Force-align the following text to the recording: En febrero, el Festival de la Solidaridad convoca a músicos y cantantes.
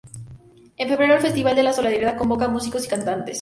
En 0.77 0.89
febrero, 0.89 1.13
el 1.13 1.21
Festival 1.21 1.55
de 1.55 1.61
la 1.61 1.73
Solidaridad 1.73 2.17
convoca 2.17 2.45
a 2.45 2.47
músicos 2.47 2.83
y 2.85 2.89
cantantes. 2.89 3.29